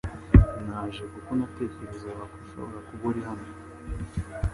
[0.67, 3.47] Naje kuko natekerezaga ko ushobora kuba uri hano.